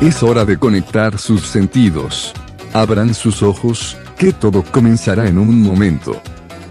[0.00, 2.34] Es hora de conectar sus sentidos.
[2.74, 6.20] Abran sus ojos, que todo comenzará en un momento.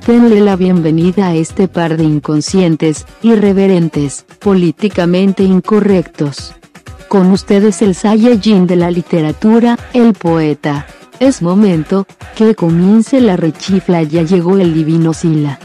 [0.06, 6.54] Denle la bienvenida a este par de inconscientes, irreverentes, políticamente incorrectos.
[7.08, 10.86] Con ustedes el Saiyajin de la literatura, el poeta.
[11.20, 12.06] Es momento,
[12.36, 15.58] que comience la rechifla, ya llegó el divino Sila.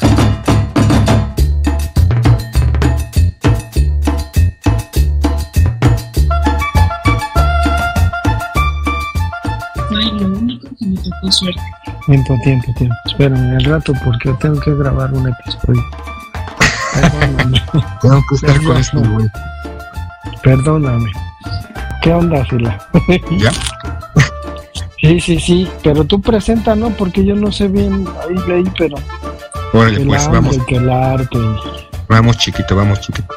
[11.30, 11.60] Suerte.
[12.06, 12.94] Tiempo, tiempo, tiempo.
[13.06, 15.82] Espérame al rato porque tengo que grabar un episodio.
[16.94, 17.62] Perdóname.
[18.02, 19.28] Tengo que estar con este güey.
[20.42, 21.12] Perdóname.
[22.02, 22.78] ¿Qué onda, Sila?
[23.38, 23.52] ¿Ya?
[25.00, 25.68] Sí, sí, sí.
[25.82, 26.90] Pero tú presenta, ¿no?
[26.90, 28.06] Porque yo no sé bien.
[28.22, 28.96] Ahí leí, pero.
[29.72, 30.59] Órale, el pues hambre, vamos.
[30.66, 31.38] que el arte.
[32.09, 33.34] Vamos, chiquito, vamos, chiquito.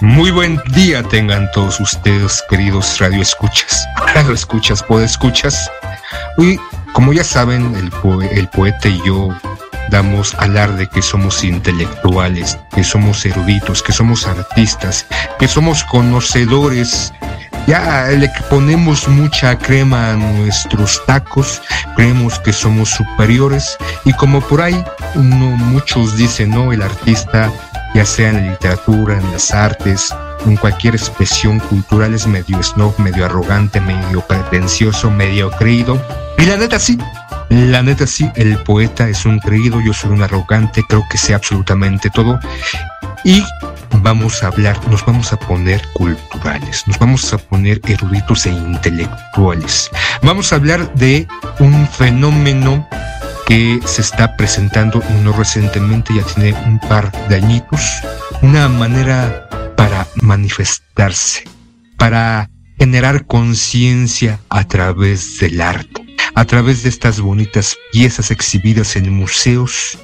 [0.00, 3.84] Muy buen día tengan todos ustedes, queridos radioescuchas.
[4.14, 5.68] Radioescuchas, podescuchas.
[6.38, 6.58] Hoy,
[6.92, 9.28] como ya saben, el, poe- el poeta y yo
[9.90, 15.04] damos alarde que somos intelectuales, que somos eruditos, que somos artistas,
[15.40, 17.12] que somos conocedores.
[17.66, 21.60] Ya le ponemos mucha crema a nuestros tacos,
[21.96, 24.82] creemos que somos superiores y como por ahí
[25.16, 27.50] uno, muchos dicen, no, el artista,
[27.94, 30.14] ya sea en la literatura, en las artes,
[30.46, 36.00] en cualquier expresión cultural es medio snob, medio arrogante, medio pretencioso, medio creído.
[36.38, 36.98] Y la neta sí,
[37.50, 41.34] la neta sí, el poeta es un creído, yo soy un arrogante, creo que sé
[41.34, 42.38] absolutamente todo.
[43.24, 43.44] Y
[44.02, 49.90] vamos a hablar, nos vamos a poner culturales, nos vamos a poner eruditos e intelectuales.
[50.22, 51.26] Vamos a hablar de
[51.58, 52.86] un fenómeno
[53.46, 57.80] que se está presentando no recientemente, ya tiene un par de añitos,
[58.42, 61.44] una manera para manifestarse,
[61.96, 66.04] para generar conciencia a través del arte,
[66.38, 69.98] a través de estas bonitas piezas exhibidas en museos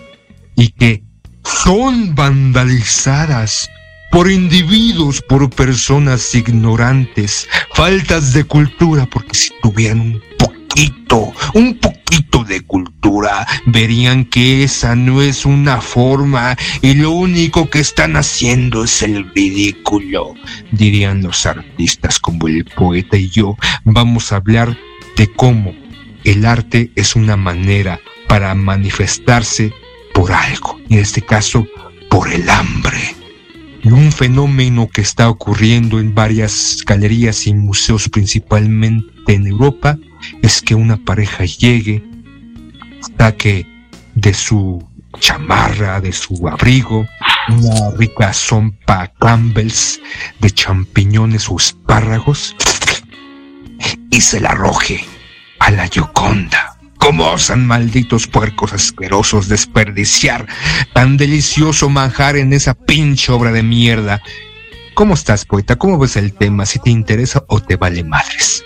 [0.57, 1.05] y que
[1.45, 3.71] son vandalizadas
[4.11, 12.43] por individuos, por personas ignorantes, faltas de cultura, porque si tuvieran un poquito, un poquito
[12.43, 18.83] de cultura, verían que esa no es una forma y lo único que están haciendo
[18.83, 20.35] es el ridículo,
[20.73, 23.57] dirían los artistas como el poeta y yo.
[23.85, 24.77] Vamos a hablar
[25.17, 25.84] de cómo
[26.25, 29.73] el arte es una manera para manifestarse
[30.15, 31.67] por algo, en este caso
[32.09, 33.15] por el hambre.
[33.83, 39.99] Y un fenómeno que está ocurriendo en varias galerías y museos, principalmente en Europa,
[40.43, 42.03] es que una pareja llegue,
[43.19, 43.67] saque
[44.15, 44.83] de su
[45.21, 47.07] chamarra, de su abrigo,
[47.49, 50.01] una rica sompa Campbell's
[50.41, 52.57] de champiñones o espárragos
[54.11, 55.05] y se la arroje
[55.65, 56.77] a la Gioconda.
[56.99, 60.47] ¿Cómo osan malditos puercos asquerosos desperdiciar
[60.93, 64.21] tan delicioso manjar en esa pinche obra de mierda?
[64.93, 65.77] ¿Cómo estás, poeta?
[65.77, 66.67] ¿Cómo ves el tema?
[66.67, 68.63] ¿Si te interesa o te vale madres?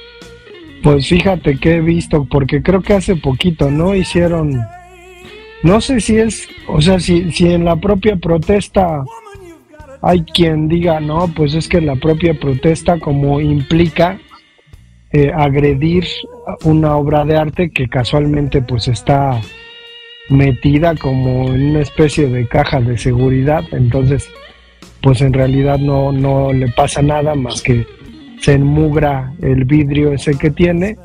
[0.82, 3.94] Pues fíjate que he visto, porque creo que hace poquito, ¿no?
[3.94, 4.60] Hicieron.
[5.62, 6.48] No sé si es.
[6.66, 9.04] O sea, si, si en la propia protesta
[10.02, 14.18] hay quien diga, no, pues es que la propia protesta, como implica
[15.12, 16.04] eh, agredir
[16.64, 19.40] una obra de arte que casualmente pues está
[20.28, 24.28] metida como en una especie de caja de seguridad, entonces
[25.02, 27.86] pues en realidad no, no le pasa nada más que
[28.40, 30.96] se enmugra el vidrio ese que tiene,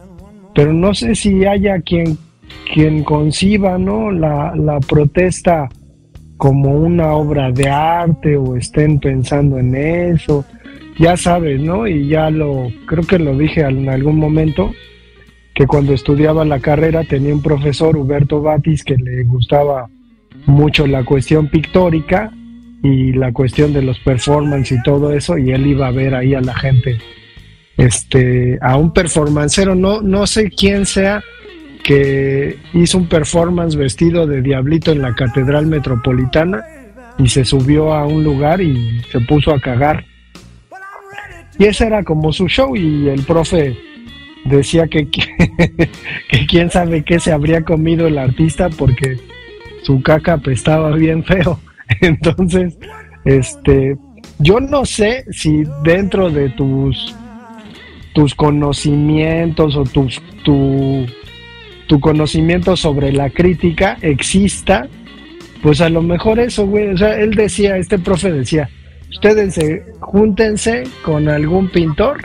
[0.54, 2.18] pero no sé si haya quien,
[2.74, 4.12] quien conciba ¿no?
[4.12, 5.70] la, la protesta
[6.38, 10.44] como una obra de arte o estén pensando en eso,
[10.98, 11.88] ya sabes, ¿no?
[11.88, 14.74] Y ya lo, creo que lo dije en algún momento,
[15.54, 19.90] que cuando estudiaba la carrera tenía un profesor, Huberto Batis, que le gustaba
[20.46, 22.32] mucho la cuestión pictórica
[22.82, 26.34] y la cuestión de los performance y todo eso, y él iba a ver ahí
[26.34, 26.98] a la gente,
[27.78, 31.24] este, a un performancero, no, no sé quién sea,
[31.84, 36.64] que hizo un performance vestido de diablito en la Catedral Metropolitana
[37.18, 40.06] y se subió a un lugar y se puso a cagar.
[41.60, 43.78] Y ese era como su show y el profe
[44.46, 45.08] decía que,
[46.30, 49.18] que quién sabe qué se habría comido el artista porque
[49.84, 51.60] su caca apestaba bien feo.
[52.02, 52.78] Entonces,
[53.26, 53.98] este,
[54.40, 57.16] yo no sé si dentro de tus
[58.14, 61.06] tus conocimientos o tus, tu,
[61.88, 64.88] tu conocimiento sobre la crítica exista,
[65.62, 66.90] pues a lo mejor eso, güey.
[66.90, 68.70] O sea, él decía, este profe decía,
[69.14, 72.18] ustedes se, júntense con algún pintor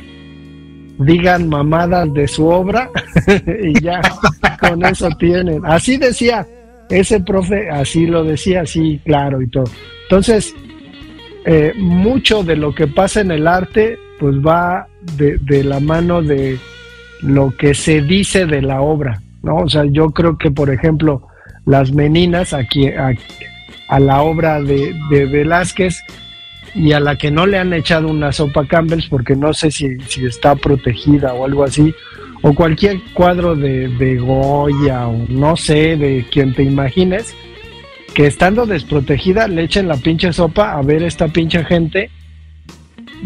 [0.99, 2.91] digan mamadas de su obra
[3.63, 4.01] y ya
[4.61, 5.65] con eso tienen.
[5.65, 6.47] Así decía
[6.91, 9.67] ese profe, así lo decía, así claro y todo.
[10.05, 10.55] Entonces,
[11.45, 14.87] eh, mucho de lo que pasa en el arte, pues va
[15.17, 16.59] de, de, la mano de
[17.23, 19.57] lo que se dice de la obra, ¿no?
[19.59, 21.29] O sea, yo creo que, por ejemplo,
[21.67, 23.13] las meninas aquí a,
[23.89, 26.03] a la obra de, de, Velázquez
[26.75, 29.99] y a la que no le han echado una sopa Campbell's porque no sé si,
[30.09, 31.95] si está protegida o algo así,
[32.43, 37.35] o cualquier cuadro de, de Goya o no sé, de quien te imagines,
[38.15, 42.11] que estando desprotegida le echen la pinche sopa a ver esta pinche gente,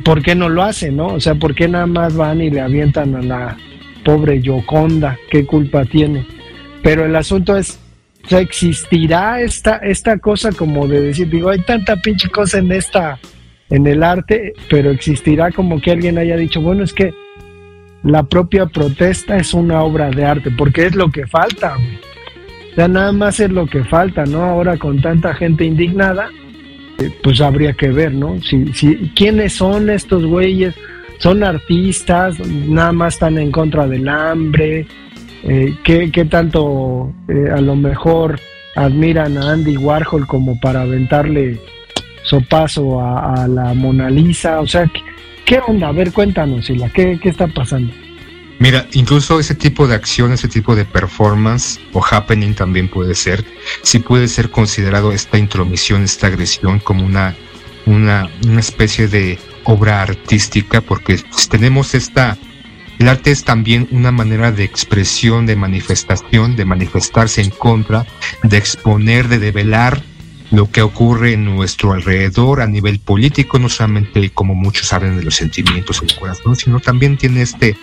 [0.05, 1.09] ¿por qué no lo hacen, no?
[1.09, 3.57] O sea, ¿por qué nada más van y le avientan a la
[4.05, 5.19] pobre Yoconda?
[5.31, 6.27] ¿Qué culpa tiene?
[6.83, 7.79] Pero el asunto es,
[8.25, 12.71] o sea, existirá esta, esta cosa como de decir, digo, hay tanta pinche cosa en
[12.71, 13.19] esta,
[13.69, 17.13] en el arte, pero existirá como que alguien haya dicho, bueno, es que
[18.05, 22.89] la propia protesta es una obra de arte, porque es lo que falta, O sea,
[22.89, 24.43] nada más es lo que falta, ¿no?
[24.43, 26.31] Ahora con tanta gente indignada,
[26.99, 28.41] eh, pues habría que ver, ¿no?
[28.43, 30.75] Si, si, ¿Quiénes son estos güeyes?
[31.19, 32.39] ¿Son artistas?
[32.41, 34.87] ¿Nada más están en contra del hambre?
[35.45, 38.39] Eh, ¿qué, ¿qué, tanto eh, a lo mejor
[38.77, 41.61] admiran a Andy Warhol como para aventarle
[42.23, 44.61] sopazo a, a la Mona Lisa?
[44.61, 44.91] O sea,
[45.45, 45.89] ¿Qué onda?
[45.89, 47.93] A ver, cuéntanos, ¿qué, ¿qué está pasando?
[48.59, 53.45] Mira, incluso ese tipo de acción, ese tipo de performance o happening también puede ser,
[53.83, 57.35] sí puede ser considerado esta intromisión, esta agresión como una,
[57.87, 62.39] una, una especie de obra artística, porque tenemos esta,
[63.03, 68.07] el arte es también una manera de expresión, de manifestación, de manifestarse en contra,
[68.45, 70.05] de exponer, de develar
[70.53, 75.25] lo que ocurre en nuestro alrededor a nivel político, no solamente como muchos saben de
[75.25, 77.77] los sentimientos en el corazón, sino también tiene este,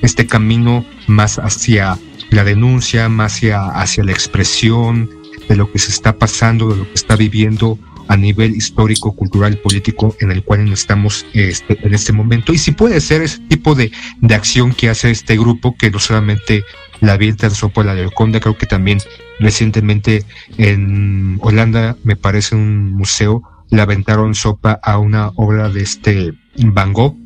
[0.00, 1.98] este camino más hacia
[2.30, 5.10] la denuncia, más hacia, hacia la expresión
[5.46, 7.78] de lo que se está pasando, de lo que está viviendo
[8.08, 12.52] a nivel histórico, cultural, político en el cual estamos este, en este momento.
[12.52, 15.98] Y si puede ser ese tipo de, de acción que hace este grupo, que no
[15.98, 16.64] solamente
[17.00, 18.08] la avienta sopa la de
[18.40, 18.98] creo que también
[19.38, 20.24] recientemente
[20.58, 26.92] en Holanda, me parece un museo, le aventaron sopa a una obra de este Van
[26.92, 27.16] Gogh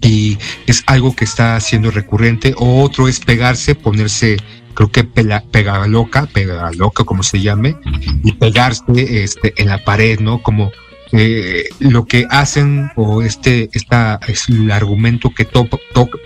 [0.00, 2.54] y es algo que está siendo recurrente.
[2.58, 4.36] O otro es pegarse, ponerse,
[4.76, 7.76] creo que pega, pega loca, pega loca como se llame,
[8.22, 8.84] y pegarse
[9.24, 10.42] este, en la pared, ¿no?
[10.42, 10.70] Como
[11.12, 15.48] eh, lo que hacen o este esta es el argumento que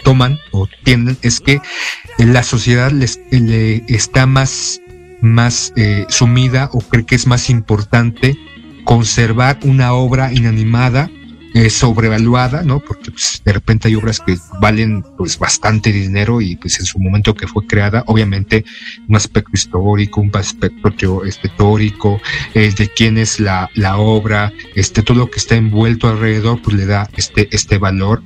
[0.02, 1.60] toman o tienen es que
[2.18, 4.80] la sociedad les le está más
[5.20, 8.38] más eh, sumida o cree que es más importante
[8.84, 11.10] conservar una obra inanimada
[11.54, 12.80] eh, sobrevaluada, ¿no?
[12.80, 16.98] Porque pues, de repente hay obras que valen pues bastante dinero y pues en su
[16.98, 18.64] momento que fue creada, obviamente
[19.08, 22.20] un aspecto histórico, un aspecto este, teórico,
[22.54, 26.76] eh, de quién es la, la obra, este, todo lo que está envuelto alrededor, pues
[26.76, 28.22] le da este, este valor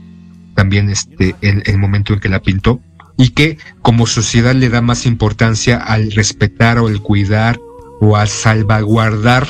[0.55, 2.81] también este, en el momento en que la pintó
[3.17, 7.59] y que como sociedad le da más importancia al respetar o al cuidar
[8.01, 9.47] o a salvaguardar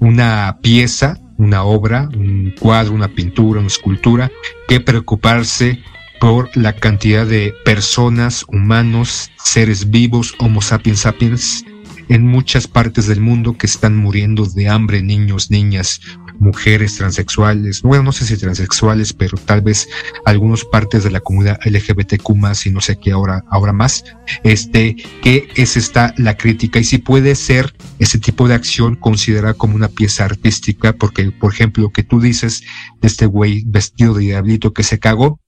[0.00, 4.30] una pieza, una obra, un cuadro, una pintura, una escultura,
[4.68, 5.82] que preocuparse
[6.20, 11.64] por la cantidad de personas, humanos, seres vivos, homo sapiens sapiens,
[12.08, 16.00] en muchas partes del mundo que están muriendo de hambre, niños, niñas,
[16.38, 19.88] mujeres transexuales, bueno, no sé si transexuales, pero tal vez
[20.24, 24.04] algunas partes de la comunidad LGBTQ más y no sé qué ahora, ahora más,
[24.42, 26.78] este, que es esta la crítica.
[26.78, 31.52] Y si puede ser ese tipo de acción considerada como una pieza artística, porque por
[31.52, 32.62] ejemplo, lo que tú dices
[33.00, 35.40] de este güey vestido de diablito que se cagó,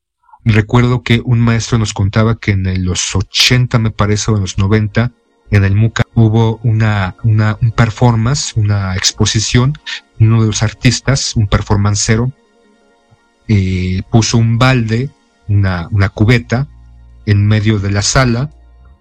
[0.44, 4.58] recuerdo que un maestro nos contaba que en los 80 me parece o en los
[4.58, 5.12] 90
[5.50, 9.74] en el MUCA hubo una, una un performance, una exposición
[10.18, 12.32] uno de los artistas, un performancero,
[13.48, 15.10] eh, puso un balde,
[15.48, 16.68] una, una cubeta,
[17.26, 18.50] en medio de la sala,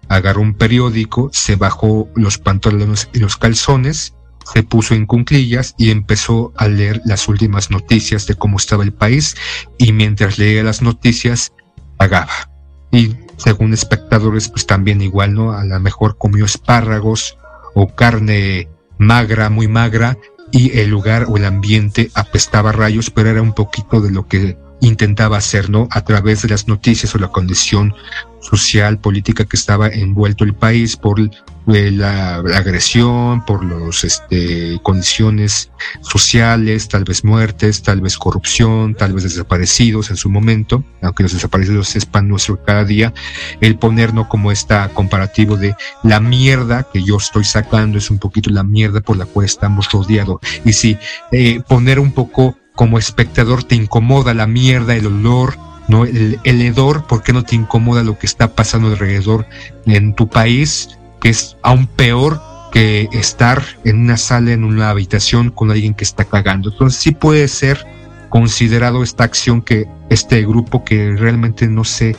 [0.08, 4.14] agarró un periódico, se bajó los pantalones y los calzones,
[4.52, 8.92] se puso en cunclillas y empezó a leer las últimas noticias de cómo estaba el
[8.92, 9.36] país
[9.78, 11.52] y mientras leía las noticias
[11.96, 12.50] pagaba.
[12.92, 15.52] Y según espectadores, pues también igual, ¿no?
[15.52, 17.36] A lo mejor comió espárragos
[17.74, 20.16] o carne magra, muy magra,
[20.52, 24.56] y el lugar o el ambiente apestaba rayos, pero era un poquito de lo que
[24.80, 25.88] intentaba hacer, ¿no?
[25.90, 27.94] A través de las noticias o la condición
[28.40, 35.70] social, política que estaba envuelto el país por eh, la, agresión, por las este, condiciones
[36.00, 41.32] sociales, tal vez muertes, tal vez corrupción, tal vez desaparecidos en su momento, aunque los
[41.32, 43.12] desaparecidos es pan nuestro cada día,
[43.60, 48.50] el ponernos como esta comparativo de la mierda que yo estoy sacando es un poquito
[48.50, 50.40] la mierda por la cual estamos rodeados.
[50.64, 50.98] Y si
[51.32, 56.04] eh, poner un poco como espectador te incomoda la mierda, el olor, ¿no?
[56.04, 59.46] El, el hedor, ¿por qué no te incomoda lo que está pasando alrededor
[59.86, 60.96] en tu país?
[61.20, 62.40] Que es aún peor
[62.70, 66.70] que estar en una sala, en una habitación con alguien que está cagando.
[66.70, 67.84] Entonces sí puede ser
[68.28, 72.16] considerado esta acción que este grupo que realmente no sé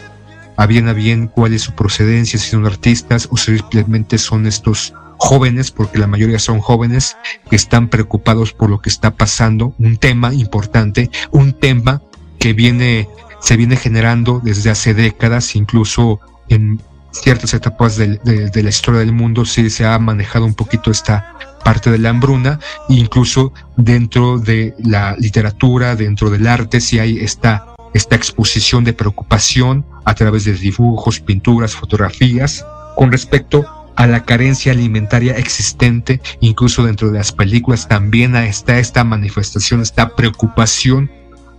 [0.58, 4.94] a bien a bien cuál es su procedencia, si son artistas o simplemente son estos
[5.18, 7.18] jóvenes, porque la mayoría son jóvenes,
[7.50, 12.02] que están preocupados por lo que está pasando, un tema importante, un tema
[12.40, 13.10] que viene,
[13.42, 16.20] se viene generando desde hace décadas, incluso
[16.50, 16.82] en
[17.12, 18.20] ciertas etapas de,
[18.54, 22.60] la historia del mundo sí se ha manejado un poquito esta parte de la hambruna,
[22.90, 29.86] incluso dentro de la literatura, dentro del arte, si hay esta, esta exposición de preocupación
[30.06, 33.66] a través de dibujos, pinturas, fotografías, con respecto
[33.98, 40.16] a la carencia alimentaria existente, incluso dentro de las películas también está esta manifestación, esta
[40.16, 41.12] preocupación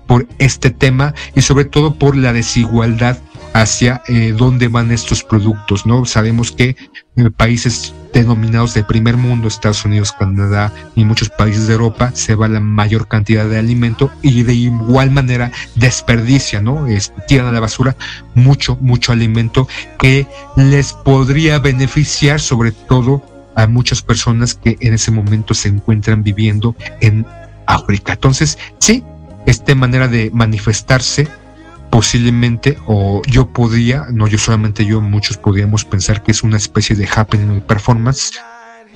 [0.07, 3.19] por este tema y sobre todo por la desigualdad
[3.53, 6.05] hacia eh, dónde van estos productos, ¿no?
[6.05, 6.77] Sabemos que
[7.17, 12.35] en países denominados de primer mundo, Estados Unidos, Canadá y muchos países de Europa, se
[12.35, 16.87] va la mayor cantidad de alimento y de igual manera desperdicia, ¿no?
[16.87, 17.97] Es, tiran a la basura
[18.35, 20.27] mucho, mucho alimento que
[20.57, 23.23] les podría beneficiar sobre todo
[23.57, 27.27] a muchas personas que en ese momento se encuentran viviendo en
[27.67, 28.13] África.
[28.13, 29.03] Entonces, sí,
[29.47, 31.29] esta manera de manifestarse
[31.91, 36.97] posiblemente, o yo podría, no yo solamente yo, muchos podríamos pensar que es una especie
[36.97, 38.33] de happening performance,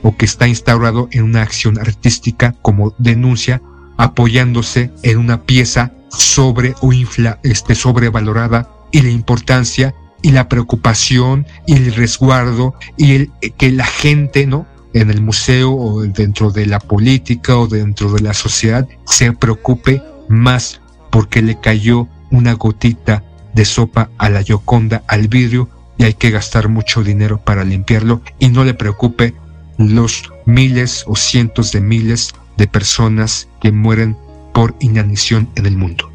[0.03, 3.63] o que está instaurado en una acción artística como denuncia,
[3.97, 11.47] apoyándose en una pieza sobre o infla, este, sobrevalorada y la importancia y la preocupación
[11.67, 14.67] y el resguardo y el que la gente, ¿no?
[14.95, 20.03] en el museo o dentro de la política o dentro de la sociedad se preocupe
[20.29, 20.81] más
[21.11, 23.23] porque le cayó una gotita
[23.55, 28.23] de sopa a la Yoconda al vidrio y hay que gastar mucho dinero para limpiarlo
[28.41, 29.35] y no le preocupe
[29.79, 34.17] los miles o cientos de miles de personas que mueren
[34.53, 36.11] por inanición en el mundo.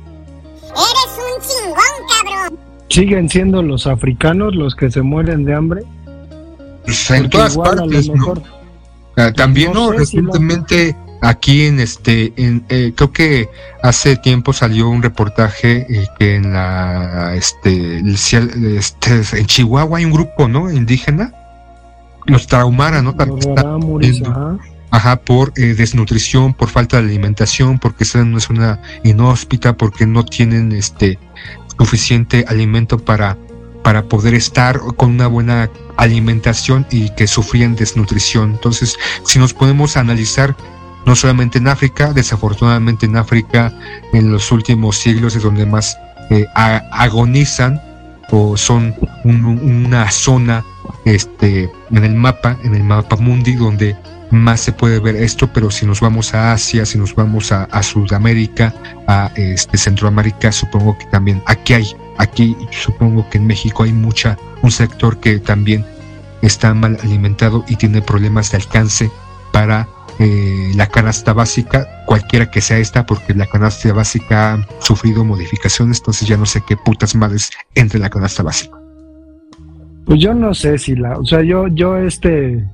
[0.64, 1.76] Eres un chingón,
[2.10, 2.60] cabrón.
[2.90, 5.84] ¿Siguen siendo los africanos los que se mueren de hambre?
[6.84, 8.10] Pues en todas partes,
[9.18, 13.50] ah, también no, recientemente aquí en este, en, eh, creo que
[13.82, 20.12] hace tiempo salió un reportaje eh, que en la, este, este, en Chihuahua hay un
[20.12, 20.72] grupo, ¿no?
[20.72, 21.34] Indígena,
[22.26, 23.16] los traumaran, ¿no?
[24.90, 30.06] Ajá, por eh, desnutrición, por falta de alimentación, porque están en una zona inhóspita, porque
[30.06, 31.20] no tienen este
[31.78, 33.38] suficiente alimento para,
[33.84, 38.52] para poder estar con una buena alimentación y que sufrían desnutrición.
[38.52, 40.56] Entonces, si nos podemos analizar
[41.08, 43.74] no solamente en África, desafortunadamente en África
[44.12, 45.98] en los últimos siglos es donde más
[46.30, 46.46] eh,
[46.92, 47.82] agonizan
[48.30, 50.66] o son una zona
[51.06, 53.96] este, en el mapa, en el mapa mundi, donde
[54.32, 57.82] más se puede ver esto, pero si nos vamos a Asia, si nos vamos a,
[57.82, 58.74] Sudamérica,
[59.08, 61.88] a este, Centroamérica, supongo que también aquí hay,
[62.18, 65.86] aquí supongo que en México hay mucha, un sector que también
[66.42, 69.10] está mal alimentado y tiene problemas de alcance
[69.54, 69.88] para
[70.20, 76.00] eh, la canasta básica, cualquiera que sea esta, porque la canasta básica ha sufrido modificaciones,
[76.00, 78.78] entonces ya no sé qué putas madres entre la canasta básica.
[80.06, 82.66] Pues yo no sé si la, o sea, yo, yo este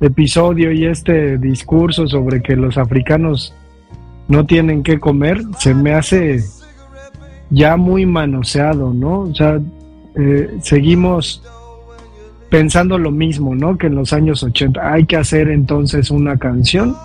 [0.00, 3.52] episodio y este discurso sobre que los africanos
[4.28, 6.42] no tienen que comer, se me hace
[7.50, 9.20] ya muy manoseado, ¿no?
[9.20, 9.60] O sea,
[10.16, 11.42] eh, seguimos
[12.54, 13.76] pensando lo mismo, ¿no?
[13.76, 16.96] Que en los años 80 hay que hacer entonces una canción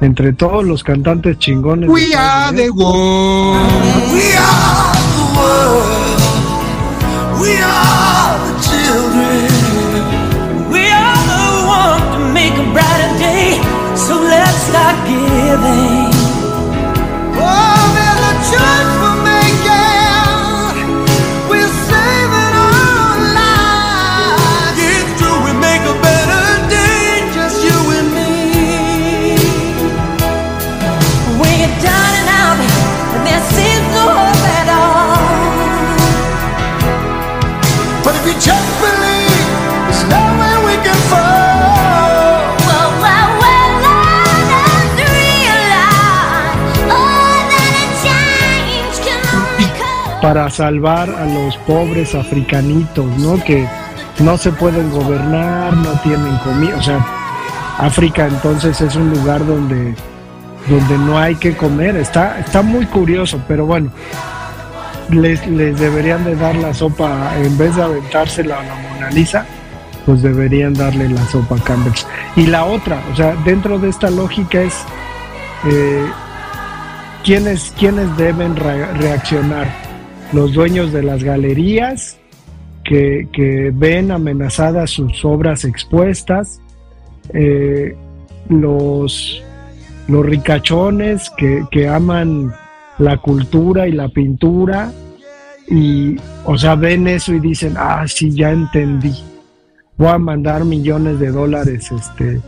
[0.00, 1.90] entre todos los cantantes chingones.
[1.90, 3.60] We are the world.
[4.10, 6.16] We are the world.
[7.42, 9.52] We are the children.
[10.72, 13.60] We are the one to make a brighter day.
[13.96, 16.08] So let's start giving.
[17.36, 18.95] Oh, there's a
[50.26, 53.40] para salvar a los pobres africanitos, ¿no?
[53.44, 53.64] Que
[54.18, 57.06] no se pueden gobernar, no tienen comida, o sea,
[57.78, 59.94] África entonces es un lugar donde
[60.66, 63.92] donde no hay que comer, está está muy curioso, pero bueno,
[65.10, 69.46] les, les deberían de dar la sopa en vez de aventársela a la Mona Lisa,
[70.06, 71.92] pues deberían darle la sopa a Campbell.
[72.34, 74.74] Y la otra, o sea, dentro de esta lógica es
[75.66, 76.04] eh,
[77.22, 77.72] ¿quiénes,
[78.16, 79.85] deben reaccionar?
[80.32, 82.18] Los dueños de las galerías
[82.84, 86.60] que, ven amenazadas sus obras expuestas,
[87.32, 87.96] eh,
[88.48, 89.42] los,
[90.08, 92.52] los ricachones que, que aman
[92.98, 94.92] la cultura y la pintura
[95.68, 99.14] y, o sea, ven eso y dicen, ah, sí, ya entendí.
[99.96, 102.40] Voy a mandar millones de dólares este,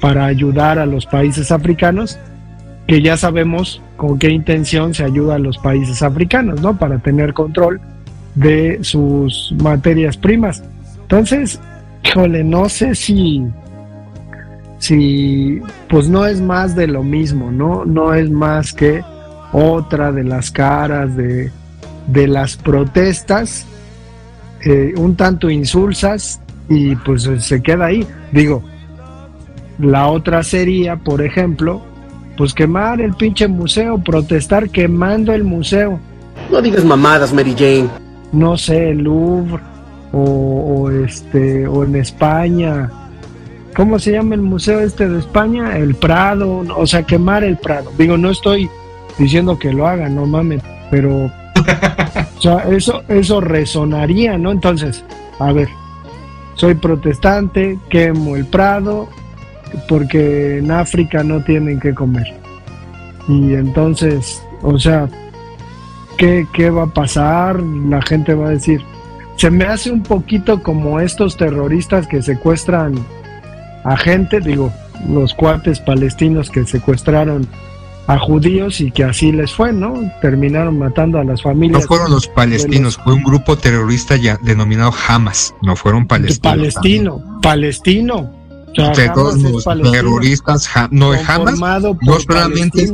[0.00, 2.18] para ayudar a los países africanos,
[2.86, 6.78] que ya sabemos con qué intención se ayuda a los países africanos, ¿no?
[6.78, 7.80] Para tener control
[8.34, 10.62] de sus materias primas.
[11.02, 11.60] Entonces,
[12.04, 13.44] híjole, no sé si,
[14.78, 17.84] si, pues no es más de lo mismo, ¿no?
[17.84, 19.02] No es más que
[19.52, 21.50] otra de las caras de,
[22.06, 23.66] de las protestas,
[24.64, 28.06] eh, un tanto insulsas y pues se queda ahí.
[28.32, 28.62] Digo,
[29.78, 31.82] la otra sería, por ejemplo,
[32.36, 35.98] pues quemar el pinche museo, protestar quemando el museo.
[36.50, 37.88] No digas mamadas, Mary Jane.
[38.32, 39.62] No sé, el Louvre
[40.12, 42.90] o, este o en España.
[43.74, 45.76] ¿Cómo se llama el museo este de España?
[45.76, 47.92] El Prado, o sea, quemar el Prado.
[47.98, 48.70] Digo, no estoy
[49.18, 51.30] diciendo que lo hagan, no mames, pero
[52.36, 54.50] o sea, eso eso resonaría, ¿no?
[54.50, 55.04] Entonces,
[55.38, 55.68] a ver,
[56.54, 59.08] soy protestante, quemo el Prado,
[59.88, 62.26] porque en África no tienen que comer.
[63.28, 65.08] Y entonces, o sea,
[66.16, 67.60] ¿qué, ¿qué va a pasar?
[67.60, 68.80] La gente va a decir,
[69.36, 72.94] se me hace un poquito como estos terroristas que secuestran
[73.84, 74.72] a gente, digo,
[75.08, 77.46] los cuates palestinos que secuestraron
[78.06, 79.94] a judíos y que así les fue, ¿no?
[80.20, 81.82] Terminaron matando a las familias.
[81.82, 86.56] No fueron los palestinos, fue un grupo terrorista ya denominado Hamas, no fueron palestinos.
[86.56, 88.35] Palestino, palestino.
[88.76, 92.92] Los terroristas, no Hamas, no solamente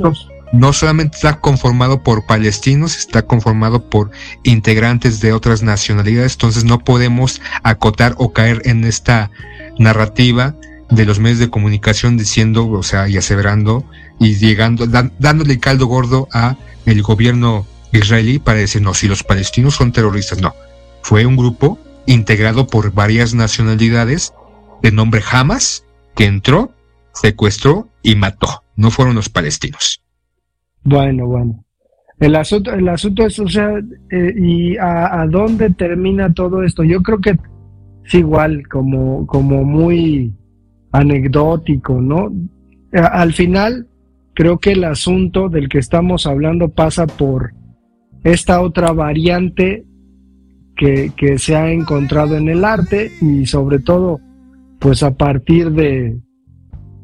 [0.52, 4.10] no solamente está conformado por palestinos, está conformado por
[4.42, 9.30] integrantes de otras nacionalidades, entonces no podemos acotar o caer en esta
[9.78, 10.54] narrativa
[10.90, 13.84] de los medios de comunicación diciendo, o sea, y aseverando
[14.20, 19.74] y llegando, dándole caldo gordo a el gobierno israelí para decir, no, si los palestinos
[19.74, 20.54] son terroristas, no.
[21.02, 24.34] Fue un grupo integrado por varias nacionalidades
[24.82, 26.72] de nombre Hamas que entró,
[27.14, 28.64] secuestró y mató.
[28.76, 30.02] No fueron los palestinos.
[30.82, 31.64] Bueno, bueno.
[32.18, 33.70] El asunto, el asunto es, o sea,
[34.10, 36.84] eh, ¿y a, dónde termina todo esto?
[36.84, 37.36] Yo creo que
[38.04, 40.32] es igual, como, como muy
[40.92, 42.32] anecdótico, ¿no?
[42.92, 43.88] Al final,
[44.34, 47.54] creo que el asunto del que estamos hablando pasa por
[48.22, 49.84] esta otra variante
[50.76, 54.20] que se ha encontrado en el arte y sobre todo,
[54.82, 56.18] pues a partir de,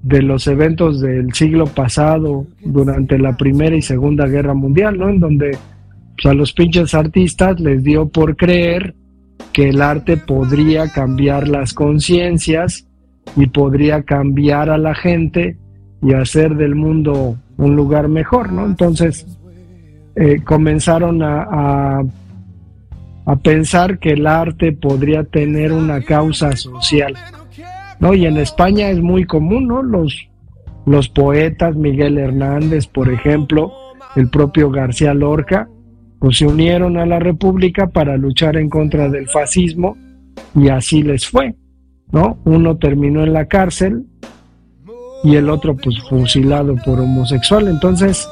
[0.02, 5.08] de los eventos del siglo pasado durante la Primera y Segunda Guerra Mundial, ¿no?
[5.08, 5.56] En donde
[6.16, 8.96] pues, a los pinches artistas les dio por creer
[9.52, 12.84] que el arte podría cambiar las conciencias
[13.36, 15.56] y podría cambiar a la gente
[16.02, 18.66] y hacer del mundo un lugar mejor, ¿no?
[18.66, 19.24] Entonces
[20.16, 22.02] eh, comenzaron a,
[23.24, 27.14] a, pensar que el arte podría tener una causa social,
[28.00, 28.14] ¿no?
[28.14, 29.82] Y en España es muy común, ¿no?
[29.82, 30.28] Los,
[30.86, 33.72] los poetas, Miguel Hernández, por ejemplo,
[34.16, 35.68] el propio García Lorca,
[36.18, 39.96] pues se unieron a la República para luchar en contra del fascismo
[40.54, 41.54] y así les fue.
[42.12, 42.38] ¿no?
[42.44, 44.06] Uno terminó en la cárcel
[45.24, 47.68] y el otro pues fusilado por homosexual.
[47.68, 48.28] Entonces,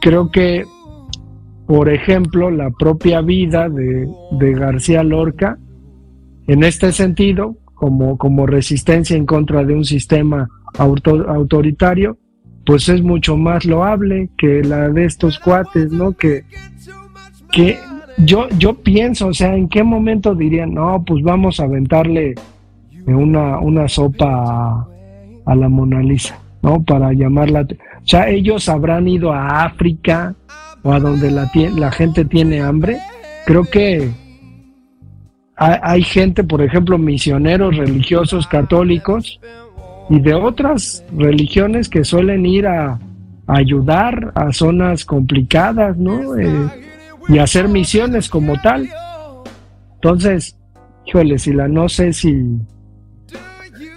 [0.00, 0.64] creo que,
[1.66, 4.08] por ejemplo, la propia vida de,
[4.54, 5.58] García Lorca,
[6.46, 12.16] en este sentido, como, como resistencia en contra de un sistema autoritario,
[12.64, 16.12] pues es mucho más loable que la de estos cuates, ¿no?
[16.12, 16.44] Que,
[17.50, 17.80] que
[18.18, 22.36] yo, yo pienso, o sea, ¿en qué momento dirían, no, pues vamos a aventarle
[23.04, 24.86] una, una sopa
[25.44, 26.84] a, la Mona Lisa, ¿no?
[26.84, 27.62] Para llamarla.
[27.62, 30.36] O sea, ellos habrán ido a África
[30.84, 32.98] o a donde la, la gente tiene hambre.
[33.44, 34.08] Creo que
[35.62, 39.40] hay, gente, por ejemplo, misioneros religiosos católicos
[40.10, 42.98] y de otras religiones que suelen ir a,
[43.46, 46.36] ayudar a zonas complicadas, ¿no?
[46.36, 46.68] Eh,
[47.28, 48.88] y hacer misiones como tal.
[49.94, 50.56] Entonces,
[51.06, 52.58] híjole, si la no sé si,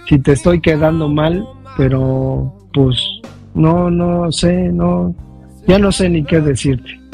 [0.08, 1.44] si te estoy quedando mal,
[1.76, 2.96] pero pues
[3.54, 5.14] no, no sé, no,
[5.66, 7.05] ya no sé ni qué decirte.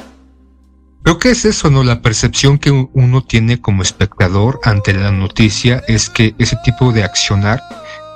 [1.02, 1.82] Creo que es eso, ¿no?
[1.82, 7.02] La percepción que uno tiene como espectador ante la noticia es que ese tipo de
[7.02, 7.60] accionar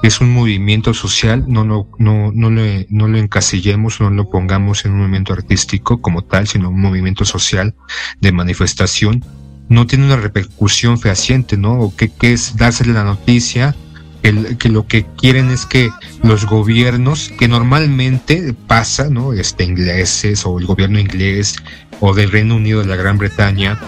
[0.03, 4.85] es un movimiento social, no, no, no, no, le, no lo encasillemos, no lo pongamos
[4.85, 7.75] en un movimiento artístico como tal, sino un movimiento social
[8.21, 9.25] de manifestación,
[9.69, 11.81] no tiene una repercusión fehaciente, ¿no?
[11.81, 13.75] O que, que es dársele la noticia,
[14.23, 15.91] que, que, lo que quieren es que
[16.23, 19.33] los gobiernos, que normalmente pasa, ¿no?
[19.33, 21.57] Este, ingleses o el gobierno inglés
[22.01, 23.79] o del Reino Unido de la Gran Bretaña,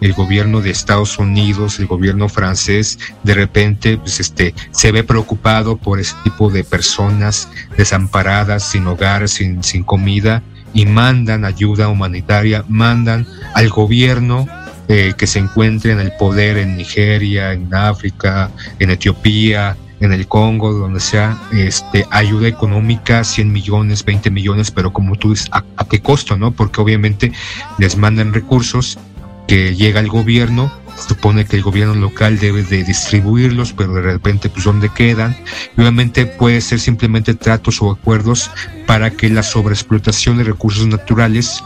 [0.00, 5.76] el gobierno de Estados Unidos, el gobierno francés, de repente pues, este, se ve preocupado
[5.76, 10.42] por ese tipo de personas desamparadas, sin hogar, sin, sin comida,
[10.74, 14.46] y mandan ayuda humanitaria, mandan al gobierno
[14.88, 20.26] eh, que se encuentre en el poder en Nigeria, en África, en Etiopía, en el
[20.26, 25.64] Congo, donde sea, este, ayuda económica, 100 millones, 20 millones, pero como tú dices, ¿a,
[25.76, 26.52] a qué costo, no?
[26.52, 27.32] Porque obviamente
[27.78, 28.98] les mandan recursos
[29.46, 30.72] que llega el gobierno,
[31.08, 35.36] supone que el gobierno local debe de distribuirlos, pero de repente pues dónde quedan.
[35.76, 38.50] Y obviamente puede ser simplemente tratos o acuerdos
[38.86, 41.62] para que la sobreexplotación de recursos naturales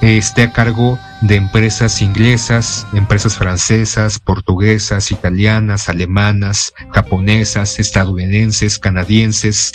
[0.00, 9.72] esté a cargo de empresas inglesas, empresas francesas, portuguesas, italianas, alemanas, japonesas, estadounidenses, canadienses,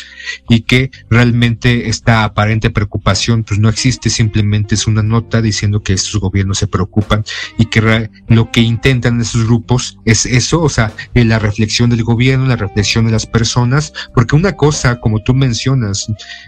[0.49, 5.93] y que realmente esta aparente preocupación pues no existe, simplemente es una nota diciendo que
[5.93, 7.23] estos gobiernos se preocupan
[7.59, 12.47] y que lo que intentan esos grupos es eso, o sea, la reflexión del gobierno,
[12.47, 16.07] la reflexión de las personas, porque una cosa, como tú mencionas,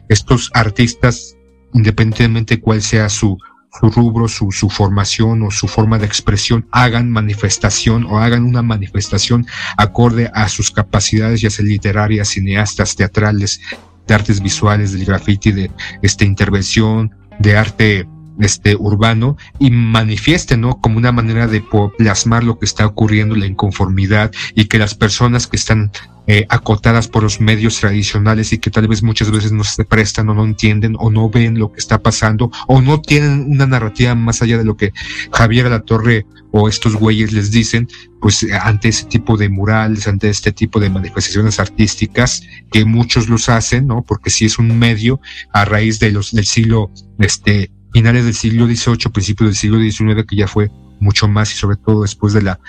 [0.09, 1.35] estos artistas,
[1.73, 3.37] independientemente cuál sea su
[3.79, 8.61] su rubro, su, su formación o su forma de expresión, hagan manifestación o hagan una
[8.61, 9.45] manifestación
[9.77, 13.61] acorde a sus capacidades, ya sea literarias, cineastas, teatrales,
[14.07, 18.07] de artes visuales, del graffiti, de esta intervención, de arte
[18.39, 20.79] este urbano y manifieste, ¿no?
[20.79, 21.63] Como una manera de
[21.97, 25.91] plasmar lo que está ocurriendo, la inconformidad y que las personas que están
[26.27, 30.29] eh, acotadas por los medios tradicionales y que tal vez muchas veces no se prestan
[30.29, 34.13] o no entienden o no ven lo que está pasando o no tienen una narrativa
[34.13, 34.91] más allá de lo que
[35.31, 37.87] Javier La Torre o estos güeyes les dicen,
[38.21, 43.29] pues eh, ante ese tipo de murales, ante este tipo de manifestaciones artísticas que muchos
[43.29, 44.03] los hacen, ¿no?
[44.03, 45.19] Porque si es un medio
[45.53, 50.25] a raíz de los del siglo este finales del siglo XVIII, principios del siglo XIX,
[50.27, 52.59] que ya fue mucho más y sobre todo después de la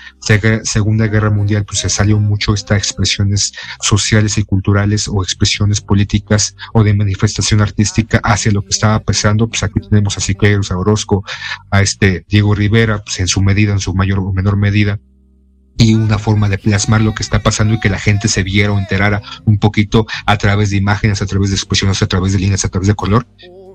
[0.63, 6.55] Segunda Guerra Mundial, pues se salió mucho estas expresiones sociales y culturales o expresiones políticas
[6.73, 9.47] o de manifestación artística hacia lo que estaba pasando.
[9.47, 11.23] Pues aquí tenemos a Siqueiros, a Orozco,
[11.71, 14.99] a este Diego Rivera, pues en su medida, en su mayor o menor medida
[15.79, 18.73] y una forma de plasmar lo que está pasando y que la gente se viera
[18.73, 22.39] o enterara un poquito a través de imágenes, a través de expresiones, a través de
[22.39, 23.25] líneas, a través de color,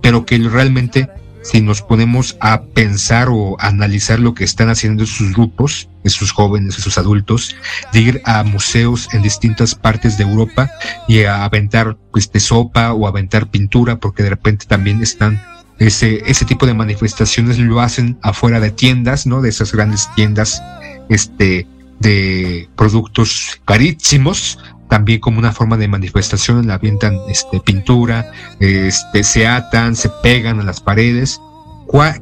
[0.03, 1.09] pero que realmente
[1.45, 6.79] si nos ponemos a pensar o analizar lo que están haciendo sus grupos, esos jóvenes,
[6.79, 7.55] esos adultos,
[7.93, 10.71] de ir a museos en distintas partes de Europa
[11.07, 15.41] y a aventar pues, de sopa o aventar pintura, porque de repente también están
[15.79, 19.43] ese, ese tipo de manifestaciones lo hacen afuera de tiendas, ¿no?
[19.43, 20.63] De esas grandes tiendas,
[21.09, 21.67] este,
[22.01, 24.59] de productos carísimos,
[24.95, 28.31] también como una forma de manifestación, la avientan este, pintura,
[28.61, 31.41] este, se atan, se pegan a las paredes.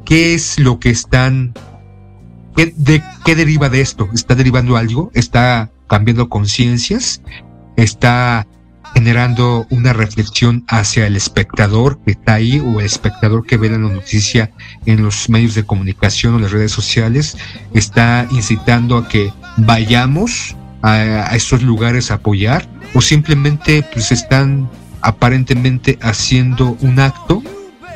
[0.07, 1.53] ¿Qué es lo que están,
[2.57, 4.09] qué, de, qué deriva de esto?
[4.15, 5.11] ¿Está derivando algo?
[5.13, 7.21] ¿Está cambiando conciencias?
[7.77, 8.47] ¿Está
[8.95, 13.77] generando una reflexión hacia el espectador que está ahí o el espectador que ve la
[13.77, 14.51] noticia
[14.87, 17.37] en los medios de comunicación o las redes sociales?
[17.75, 24.68] ¿Está incitando a que vayamos a, estos lugares a apoyar o simplemente pues están
[25.01, 27.42] aparentemente haciendo un acto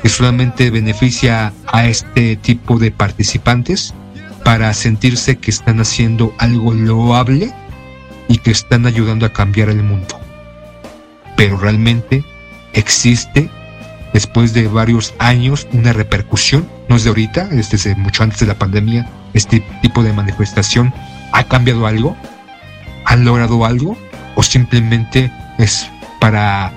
[0.02, 3.94] que solamente beneficia a este tipo de participantes
[4.44, 7.52] para sentirse que están haciendo algo loable
[8.28, 10.20] y que están ayudando a cambiar el mundo.
[11.36, 12.24] Pero realmente
[12.72, 13.50] existe
[14.12, 18.46] después de varios años una repercusión, no es de ahorita, es desde mucho antes de
[18.46, 20.92] la pandemia, este tipo de manifestación
[21.32, 22.16] ha cambiado algo
[23.16, 23.96] han logrado algo
[24.34, 26.72] o simplemente es para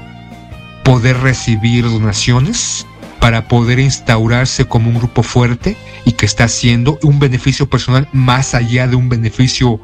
[0.84, 2.88] poder recibir donaciones,
[3.20, 8.56] para poder instaurarse como un grupo fuerte y que está haciendo un beneficio personal más
[8.56, 9.80] allá de un beneficio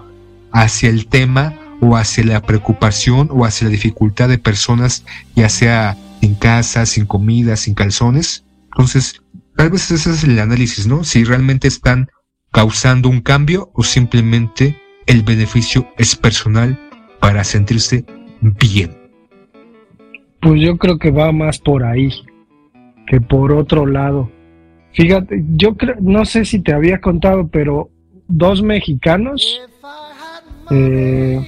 [0.51, 5.03] hacia el tema o hacia la preocupación o hacia la dificultad de personas,
[5.35, 8.45] ya sea sin casa, sin comida, sin calzones.
[8.71, 9.21] Entonces,
[9.55, 11.03] tal vez ese es el análisis, ¿no?
[11.03, 12.09] Si realmente están
[12.51, 16.77] causando un cambio o simplemente el beneficio es personal
[17.19, 18.05] para sentirse
[18.41, 18.97] bien.
[20.41, 22.11] Pues yo creo que va más por ahí
[23.07, 24.31] que por otro lado.
[24.93, 27.89] Fíjate, yo creo, no sé si te había contado, pero
[28.27, 29.61] dos mexicanos
[30.71, 31.39] eh,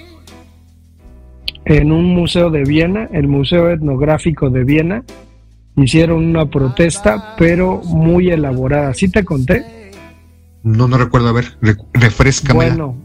[1.65, 5.03] en un museo de Viena, el Museo Etnográfico de Viena,
[5.75, 8.93] hicieron una protesta, pero muy elaborada.
[8.93, 9.91] ¿Sí te conté?
[10.63, 11.57] No, no recuerdo, a ver,
[11.93, 12.55] refrescame.
[12.55, 12.95] Bueno,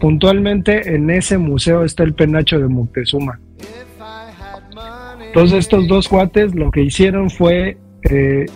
[0.00, 3.40] puntualmente en ese museo está el penacho de Moctezuma.
[5.26, 7.76] Entonces estos dos cuates lo que hicieron fue
[8.10, 8.46] eh,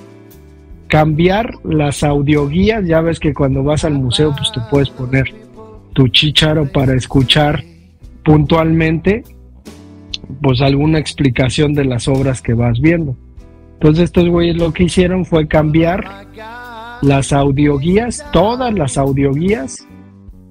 [0.89, 2.87] cambiar las audioguías.
[2.87, 5.25] Ya ves que cuando vas al museo, pues te puedes poner
[5.93, 7.63] tu chicharo para escuchar
[8.25, 9.25] puntualmente,
[10.41, 13.17] pues alguna explicación de las obras que vas viendo.
[13.75, 16.27] Entonces estos güeyes lo que hicieron fue cambiar
[17.03, 19.87] las audioguías, todas las audioguías,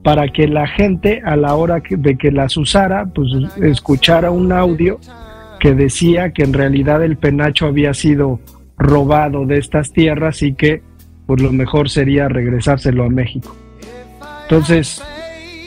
[0.04, 3.30] para que la gente a la hora de que las usara, pues
[3.62, 5.00] escuchara un audio
[5.60, 8.40] que decía que en realidad el penacho había sido
[8.78, 10.82] robado de estas tierras y que
[11.28, 13.56] por lo mejor sería regresárselo a México.
[14.44, 15.04] Entonces,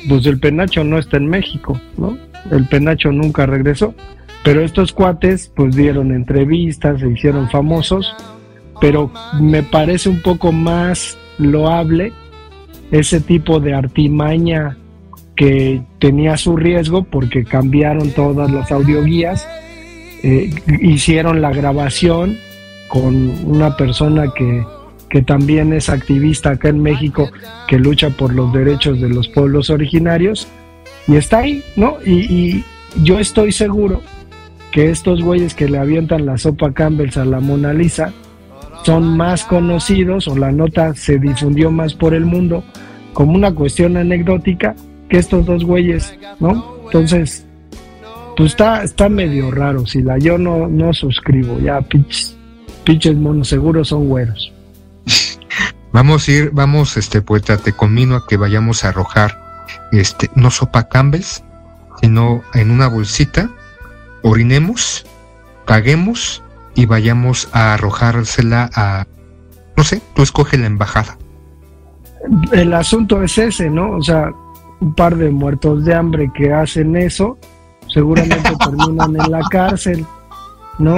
[0.09, 2.19] pues el penacho no está en México, ¿no?
[2.51, 3.95] El penacho nunca regresó,
[4.43, 8.15] pero estos cuates pues dieron entrevistas, se hicieron famosos,
[8.81, 12.13] pero me parece un poco más loable
[12.95, 14.77] ese tipo de artimaña
[15.35, 19.49] que tenía su riesgo porque cambiaron todas las audioguías,
[20.23, 22.39] eh, hicieron la grabación
[22.87, 24.65] con una persona que,
[25.27, 27.31] también es activista acá en México,
[27.69, 30.49] que lucha por los derechos de los pueblos originarios,
[31.07, 31.99] y está ahí, ¿no?
[32.05, 32.65] Y,
[33.03, 34.03] yo estoy seguro
[34.71, 38.13] que estos güeyes que le avientan la sopa Campbell's a la Mona Lisa
[38.85, 42.63] son más conocidos o la nota se difundió más por el mundo
[43.13, 44.75] como una cuestión anecdótica
[45.09, 46.77] que estos dos güeyes, ¿no?
[46.85, 47.47] Entonces,
[48.37, 49.87] pues está, está medio raro.
[49.87, 52.37] Si la yo no, no suscribo, ya pinches
[52.85, 54.53] pinches monos seguros son güeros.
[55.93, 60.51] vamos a ir, vamos, este poeta, te conmino a que vayamos a arrojar, este, no
[60.51, 61.43] sopa Campbell's,
[62.01, 63.51] sino en una bolsita,
[64.23, 65.07] orinemos,
[65.65, 66.44] caguemos
[66.75, 69.07] y vayamos a arrojársela a,
[69.77, 71.19] no sé, tú escoge la embajada.
[72.53, 73.93] El asunto es ese, ¿no?
[73.93, 74.31] O sea,
[74.81, 77.39] un par de muertos de hambre que hacen eso,
[77.89, 80.05] seguramente terminan en la cárcel,
[80.79, 80.97] ¿no?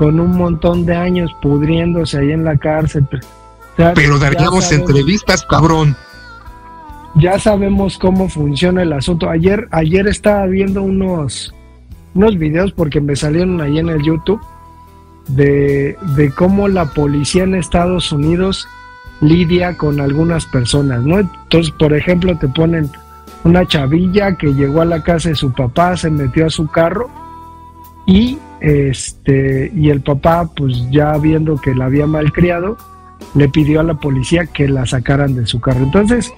[0.00, 3.06] con un montón de años pudriéndose ahí en la cárcel.
[3.76, 5.94] Pero daríamos entrevistas, cabrón.
[7.16, 9.28] Ya sabemos cómo funciona el asunto.
[9.28, 11.54] Ayer, ayer estaba viendo unos,
[12.14, 14.40] unos videos porque me salieron ahí en el YouTube
[15.28, 18.66] de, de cómo la policía en Estados Unidos
[19.20, 21.18] lidia con algunas personas, ¿no?
[21.18, 22.90] Entonces, por ejemplo, te ponen
[23.44, 27.10] una chavilla que llegó a la casa de su papá, se metió a su carro
[28.06, 32.76] y este y el papá pues ya viendo que la había malcriado
[33.34, 36.32] le pidió a la policía que la sacaran de su carro entonces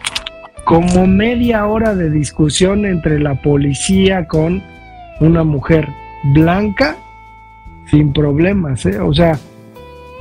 [0.65, 4.63] como media hora de discusión entre la policía con
[5.21, 5.89] una mujer
[6.35, 6.97] blanca
[7.91, 8.99] sin problemas ¿eh?
[9.01, 9.39] o sea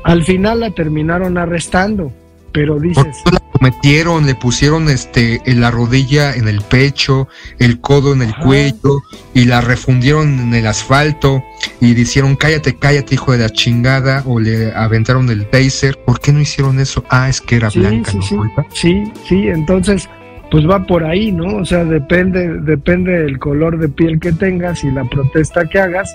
[0.03, 2.11] al final la terminaron arrestando
[2.51, 3.23] pero dices
[3.61, 9.01] metieron, le pusieron este en la rodilla en el pecho, el codo en el cuello
[9.33, 11.43] y la refundieron en el asfalto
[11.79, 15.97] y dijeron cállate, cállate hijo de la chingada o le aventaron el taser.
[16.05, 17.05] ¿Por qué no hicieron eso?
[17.09, 18.35] Ah, es que era blanca, sí,
[18.73, 20.09] Sí, sí, entonces
[20.49, 21.57] pues va por ahí, ¿no?
[21.57, 26.13] O sea, depende depende del color de piel que tengas y la protesta que hagas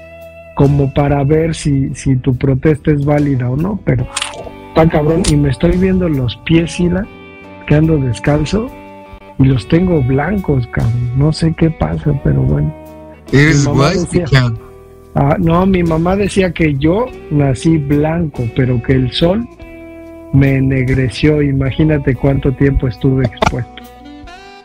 [0.56, 4.08] como para ver si si tu protesta es válida o no, pero
[4.68, 7.06] está cabrón y me estoy viendo los pies y la
[7.66, 8.66] que ando descalzo
[9.38, 11.18] y los tengo blancos, cabrón.
[11.18, 12.74] No sé qué pasa, pero bueno.
[13.32, 13.98] Eres guay,
[15.14, 19.46] ah, No, mi mamá decía que yo nací blanco, pero que el sol
[20.32, 21.42] me ennegreció.
[21.42, 23.82] Imagínate cuánto tiempo estuve expuesto.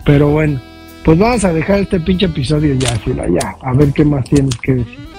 [0.05, 0.57] Pero bueno,
[1.03, 3.57] pues vamos a dejar este pinche episodio ya, Sila, ya.
[3.61, 5.10] A ver qué más tienes que decir.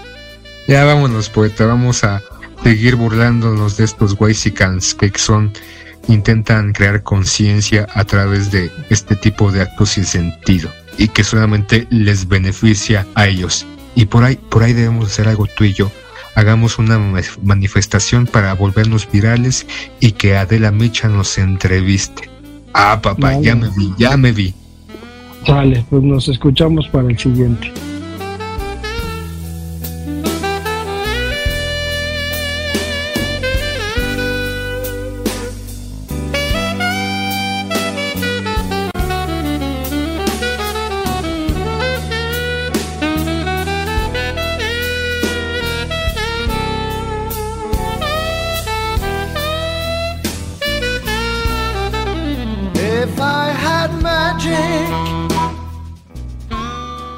[0.69, 1.67] Ya vámonos, poeta.
[1.67, 2.23] Vamos a
[2.63, 5.53] seguir burlándonos de estos Waisicans que son
[6.09, 11.87] intentan crear conciencia a través de este tipo de actos sin sentido y que solamente
[11.91, 13.67] les beneficia a ellos.
[13.95, 15.91] Y por ahí, por ahí debemos hacer algo tú y yo.
[16.35, 16.99] Hagamos una
[17.43, 19.67] manifestación para volvernos virales
[20.01, 22.31] y que Adela Micha nos entreviste.
[22.73, 24.55] Ah, papá, ya me vi, ya me vi.
[25.47, 27.71] Vale, pues nos escuchamos para el siguiente.